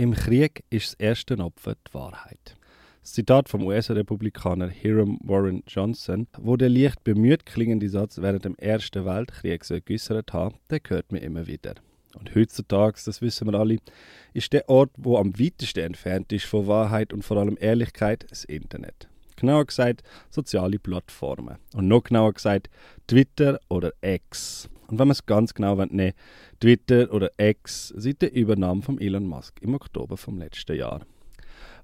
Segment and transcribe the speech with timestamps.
[0.00, 2.56] Im Krieg ist das erste Opfer die Wahrheit.
[3.02, 8.56] Das Zitat vom US-Republikaner Hiram Warren Johnson, wo der leicht bemüht klingende Satz während dem
[8.56, 11.74] Ersten Weltkrieg so geäußert hat, der hört mir immer wieder.
[12.18, 13.76] Und heutzutage, das wissen wir alle,
[14.32, 18.44] ist der Ort, wo am weitesten entfernt ist von Wahrheit und vor allem Ehrlichkeit, das
[18.44, 19.06] Internet.
[19.36, 21.58] Genauer gesagt, soziale Plattformen.
[21.74, 22.70] Und noch genauer gesagt,
[23.06, 24.70] Twitter oder X.
[24.90, 26.14] Und wenn man es ganz genau nehmen
[26.58, 31.06] Twitter oder X seit der Übernahme von Elon Musk im Oktober vom letzten Jahr.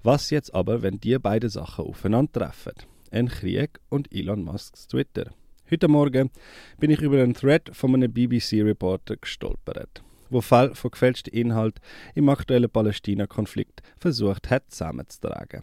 [0.02, 2.72] Was jetzt aber, wenn die beiden Sachen aufeinandertreffen?
[3.12, 5.30] Ein Krieg und Elon Musks Twitter.
[5.70, 6.30] Heute Morgen
[6.78, 11.78] bin ich über einen Thread von einem BBC-Reporter gestolpert, wo Fall von gefälschten Inhalt
[12.16, 15.62] im aktuellen Palästina-Konflikt versucht hat zusammenzutragen.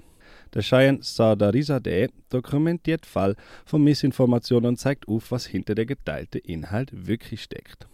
[0.53, 3.35] Der Cheyenne Sadarizadeh dokumentiert Fall
[3.65, 7.87] von Missinformationen und zeigt auf, was hinter der geteilten Inhalt wirklich steckt.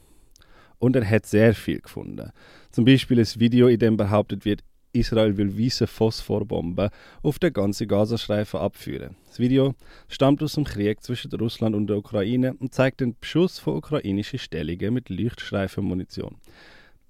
[0.78, 2.32] Und er hat sehr viel gefunden.
[2.72, 6.90] Zum Beispiel ein Video, in dem behauptet wird, Israel will weiße Phosphorbomben
[7.22, 9.16] auf den ganzen Gazastreifen abführen.
[9.28, 9.76] Das Video
[10.08, 14.40] stammt aus dem Krieg zwischen Russland und der Ukraine und zeigt den Beschuss von ukrainischen
[14.40, 16.38] Stellungen mit Leuchtstreifenmunition.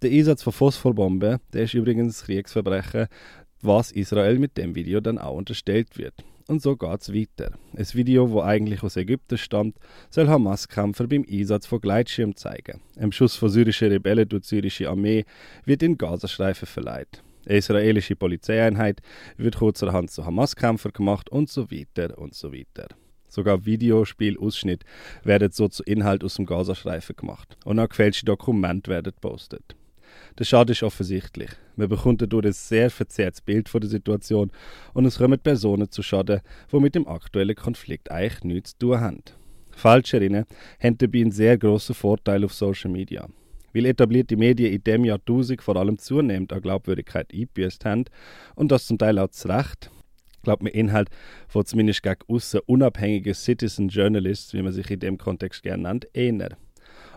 [0.02, 3.08] Der Einsatz von Phosphorbomben, der ist übrigens ein Kriegsverbrechen,
[3.62, 6.14] was Israel mit dem Video dann auch unterstellt wird.
[6.48, 7.52] Und so geht's weiter.
[7.78, 9.78] Ein Video, wo eigentlich aus Ägypten stammt,
[10.10, 12.82] soll Hamas-Kämpfer beim Einsatz von Gleitschirm zeigen.
[12.98, 15.26] Ein Schuss von syrischen Rebellen durch die syrische Armee
[15.66, 17.22] wird in Gazastreifen verleiht.
[17.46, 19.02] Eine israelische Polizeieinheit
[19.38, 22.88] wird kurzerhand zu Hamas-Kämpfern gemacht und so weiter und so weiter.
[23.28, 24.88] Sogar Videospielausschnitte
[25.24, 27.58] werden so zu Inhalt aus dem Gazastreifen gemacht.
[27.64, 29.76] Und auch gefälschte Dokumente werden gepostet.
[30.40, 31.50] Der Schaden ist offensichtlich.
[31.76, 34.52] Man bekommt dadurch ein sehr verzerrtes Bild von der Situation
[34.94, 36.40] und es kommen Personen zu Schaden,
[36.72, 39.24] die mit dem aktuellen Konflikt eigentlich nichts zu tun haben.
[39.72, 40.46] Falscherinnen
[40.82, 43.28] haben dabei einen sehr grossen Vorteil auf Social Media.
[43.74, 48.06] Weil etablierte Medien in dem Jahrtausend vor allem zunehmend an Glaubwürdigkeit eingebüßt haben
[48.56, 49.92] und das zum Teil auch zu Recht,
[50.42, 51.10] glaubt mir Inhalt
[51.50, 56.08] von zumindest gegen aussen unabhängigen Citizen Journalists, wie man sich in dem Kontext gerne nennt,
[56.14, 56.58] eher.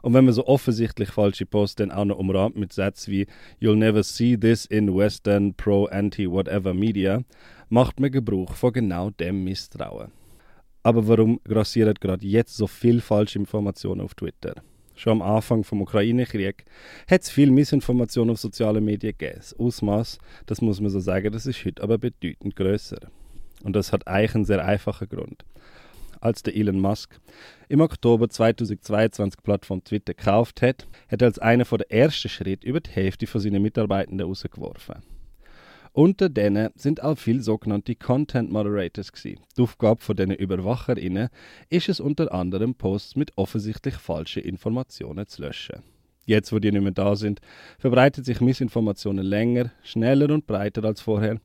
[0.02, 3.26] Und wenn man so offensichtlich falsche Posts dann auch noch umrahmt mit Sätzen wie
[3.60, 7.22] You'll never see this in Western Pro Anti Whatever Media,
[7.68, 10.10] macht man Gebrauch von genau dem Misstrauen.
[10.82, 14.56] Aber warum grassieren gerade jetzt so viel falsche Informationen auf Twitter?
[14.96, 16.64] Schon am Anfang vom Ukraine-Krieg
[17.08, 19.38] hat es viel Missinformation auf sozialen Medien gegeben.
[19.38, 22.98] Das Ausmaß, das muss man so sagen, das ist heute aber bedeutend größer.
[23.62, 25.44] Und das hat eigentlich einen sehr einfachen Grund
[26.22, 27.20] als der Elon Musk
[27.68, 32.66] im Oktober 2022 die Plattform Twitter gekauft hat, hat er als einer der ersten Schritte
[32.66, 35.02] über die Hälfte von seinen Mitarbeitenden rausgeworfen.
[35.94, 39.40] Unter denen sind auch viele sogenannte Content Moderators gewesen.
[39.58, 41.28] Die Aufgabe von diesen UberwacherInnen
[41.68, 45.82] ist es unter anderem, Posts mit offensichtlich falschen Informationen zu löschen.
[46.24, 47.40] Jetzt, wo die nicht mehr da sind,
[47.78, 51.38] verbreitet sich Missinformationen länger, schneller und breiter als vorher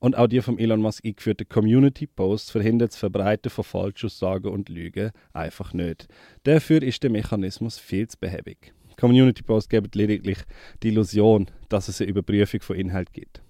[0.00, 4.68] und auch die vom Elon Musk eingeführte Community Post verhindert das Verbreiten von Falschaussagen und
[4.68, 6.08] Lügen einfach nicht.
[6.44, 8.72] Dafür ist der Mechanismus viel zu behäbig.
[8.98, 10.38] Community Posts geben lediglich
[10.82, 13.42] die Illusion, dass es eine Überprüfung von Inhalt gibt.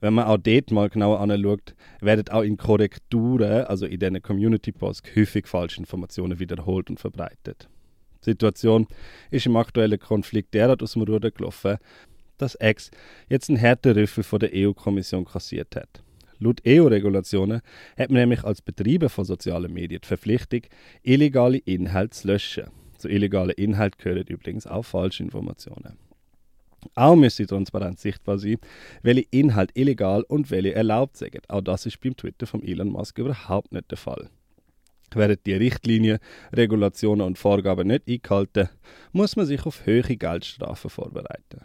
[0.00, 4.72] Wenn man auch dort mal genauer anschaut, werden auch in Korrekturen, also in diesen Community
[4.72, 7.68] Posts, häufig falsche Informationen wiederholt und verbreitet.
[8.20, 8.86] Die Situation
[9.30, 11.78] ist im aktuellen Konflikt derart aus dem Ruder gelaufen,
[12.38, 12.90] dass X
[13.28, 16.02] jetzt einen härteren Rüffel von der EU-Kommission kassiert hat.
[16.38, 17.60] Laut EU-Regulationen
[17.96, 20.62] hat man nämlich als Betreiber von sozialen Medien die Verpflichtung,
[21.02, 22.64] illegale Inhalte zu löschen.
[22.98, 25.96] Zu illegalen Inhalten gehören übrigens auch falsche Informationen.
[26.94, 28.58] Auch müsste transparent sichtbar sein,
[29.02, 31.48] welche Inhalte illegal und welche erlaubt sind.
[31.48, 34.28] Auch das ist beim Twitter von Elon Musk überhaupt nicht der Fall.
[35.14, 36.18] Werden die Richtlinien,
[36.52, 38.68] Regulationen und Vorgaben nicht eingehalten,
[39.12, 41.60] muss man sich auf hohe Geldstrafen vorbereiten.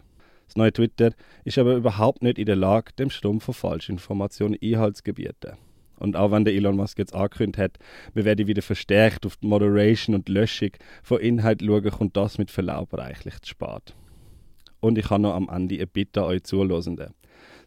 [0.50, 1.12] Das neue Twitter
[1.44, 5.56] ist aber überhaupt nicht in der Lage, dem Strom von Falschinformationen Einhalt zu gebieten.
[5.96, 7.78] Und auch wenn der Elon Musk jetzt angekündigt hat,
[8.14, 10.70] wir werden wieder verstärkt auf die Moderation und Löschung
[11.04, 13.94] von Inhalt schauen, kommt das mit Verlaub reichlich zu spät.
[14.80, 17.14] Und ich habe noch am Ende eine Bitte an euch Zuhörenden.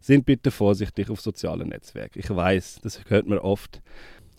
[0.02, 2.20] Sind bitte vorsichtig auf sozialen Netzwerken.
[2.20, 3.82] Ich weiß, das hört man oft.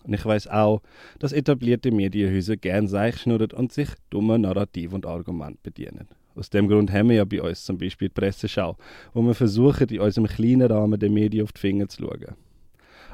[0.03, 0.83] Und ich weiß auch,
[1.17, 6.09] dass etablierte Medienhäuser gern Seichschnurren und sich dummer Narrativ und Argument bedienen.
[6.35, 8.75] Aus dem Grund haben wir ja bei uns zum Beispiel die Presseschau,
[9.13, 12.35] wo wir versuchen, in unserem kleinen Rahmen den Medien auf die Finger zu schauen.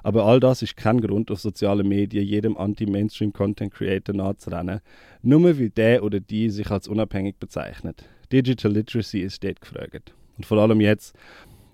[0.03, 4.81] Aber all das ist kein Grund, auf sozialen Medien jedem Anti-Mainstream-Content-Creator nachzurennen,
[5.21, 8.06] nur weil der oder die sich als unabhängig bezeichnet.
[8.31, 10.15] Digital Literacy ist dort gefragt.
[10.38, 11.15] Und vor allem jetzt,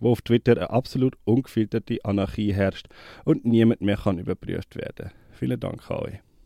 [0.02, 2.88] wo auf Twitter eine absolut ungefilterte Anarchie herrscht
[3.24, 5.12] und niemand mehr kann überprüft werden.
[5.32, 6.27] Vielen Dank an euch.